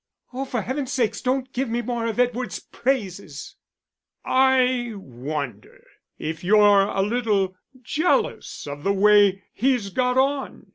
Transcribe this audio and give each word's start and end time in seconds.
"Oh, 0.33 0.45
for 0.45 0.63
heaven's 0.63 0.91
sake 0.91 1.15
don't 1.21 1.53
give 1.53 1.69
me 1.69 1.83
more 1.83 2.07
of 2.07 2.19
Edward's 2.19 2.57
praises." 2.59 3.55
"I 4.25 4.93
wonder 4.95 5.83
if 6.17 6.43
you're 6.43 6.85
a 6.87 7.03
little 7.03 7.55
jealous 7.83 8.65
of 8.65 8.83
the 8.83 8.93
way 8.93 9.43
he's 9.53 9.91
got 9.91 10.17
on?" 10.17 10.65